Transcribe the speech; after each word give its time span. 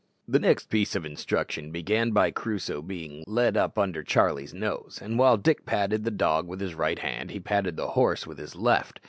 The 0.27 0.39
next 0.39 0.71
piece 0.71 0.95
of 0.95 1.05
instruction 1.05 1.71
began 1.71 2.09
by 2.09 2.31
Crusoe 2.31 2.81
being 2.81 3.23
led 3.27 3.55
up 3.55 3.77
under 3.77 4.01
Charlie's 4.01 4.51
nose, 4.51 4.97
and 4.99 5.19
while 5.19 5.37
Dick 5.37 5.63
patted 5.63 6.05
the 6.05 6.09
dog 6.09 6.47
with 6.47 6.59
his 6.59 6.73
right 6.73 6.97
hand 6.97 7.29
he 7.29 7.39
patted 7.39 7.77
the 7.77 7.89
horse 7.89 8.25
with 8.25 8.39
his 8.39 8.55
left. 8.55 8.99